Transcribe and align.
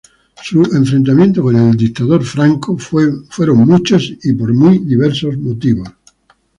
Sus 0.41 0.73
enfrentamientos 0.73 1.43
con 1.43 1.55
el 1.55 1.77
dictador 1.77 2.23
Franco 2.23 2.75
fueron 2.75 3.57
muchos 3.67 4.11
y 4.23 4.33
por 4.33 4.51
muy 4.51 4.79
diversos 4.79 5.37
motivos. 5.37 5.89